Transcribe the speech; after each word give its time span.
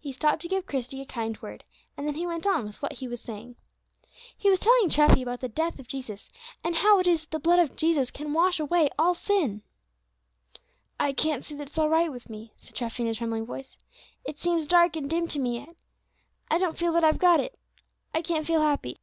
He 0.00 0.14
stopped 0.14 0.40
to 0.40 0.48
give 0.48 0.64
Christie 0.64 1.02
a 1.02 1.04
kind 1.04 1.38
word, 1.42 1.62
and 1.94 2.06
then 2.06 2.14
he 2.14 2.26
went 2.26 2.46
on 2.46 2.64
with 2.64 2.80
what 2.80 2.94
he 2.94 3.06
was 3.06 3.20
saying. 3.20 3.56
He 4.34 4.48
was 4.48 4.58
telling 4.60 4.88
Treffy 4.88 5.20
about 5.20 5.40
the 5.40 5.48
death 5.50 5.78
of 5.78 5.86
Jesus, 5.86 6.30
and 6.64 6.76
how 6.76 6.98
it 7.00 7.06
is 7.06 7.20
that 7.24 7.32
the 7.32 7.38
blood 7.38 7.58
of 7.58 7.76
Jesus 7.76 8.10
can 8.10 8.32
wash 8.32 8.58
away 8.58 8.88
all 8.98 9.12
sin. 9.12 9.60
"I 10.98 11.12
can't 11.12 11.44
see 11.44 11.54
that 11.56 11.68
it's 11.68 11.76
all 11.76 11.90
right 11.90 12.10
with 12.10 12.30
me," 12.30 12.54
said 12.56 12.74
Treffy, 12.76 13.00
in 13.02 13.08
a 13.10 13.14
trembling 13.14 13.44
voice; 13.44 13.76
"it 14.24 14.38
seems 14.38 14.66
dark 14.66 14.96
and 14.96 15.10
dim 15.10 15.28
to 15.28 15.38
me 15.38 15.58
yet. 15.58 15.76
I 16.50 16.56
don't 16.56 16.78
feel 16.78 16.94
that 16.94 17.04
I've 17.04 17.18
got 17.18 17.38
it; 17.38 17.58
I 18.14 18.22
can't 18.22 18.46
feel 18.46 18.62
happy." 18.62 18.96